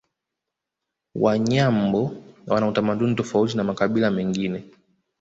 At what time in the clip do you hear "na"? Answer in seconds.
3.57-3.63